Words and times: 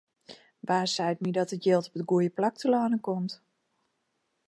Wa 0.67 0.79
seit 0.95 1.19
my 1.23 1.31
dat 1.37 1.53
it 1.55 1.63
jild 1.65 1.85
op 1.87 1.97
it 1.99 2.07
goede 2.09 2.31
plak 2.37 2.55
telâne 2.57 2.97
komt? 3.07 3.33